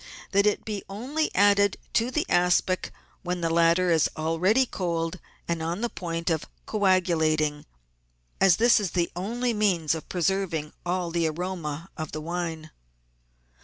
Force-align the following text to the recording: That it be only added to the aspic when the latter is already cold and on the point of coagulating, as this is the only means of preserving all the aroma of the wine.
That 0.31 0.47
it 0.47 0.65
be 0.65 0.83
only 0.89 1.29
added 1.35 1.77
to 1.93 2.09
the 2.09 2.25
aspic 2.27 2.91
when 3.21 3.41
the 3.41 3.51
latter 3.51 3.91
is 3.91 4.09
already 4.17 4.65
cold 4.65 5.19
and 5.47 5.61
on 5.61 5.81
the 5.81 5.91
point 5.91 6.31
of 6.31 6.47
coagulating, 6.65 7.67
as 8.39 8.55
this 8.57 8.79
is 8.79 8.93
the 8.93 9.11
only 9.15 9.53
means 9.53 9.93
of 9.93 10.09
preserving 10.09 10.73
all 10.87 11.11
the 11.11 11.27
aroma 11.27 11.91
of 11.97 12.13
the 12.13 12.21
wine. 12.21 12.71